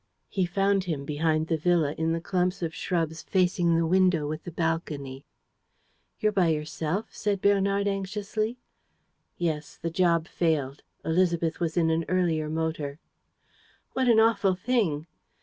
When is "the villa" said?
1.45-1.93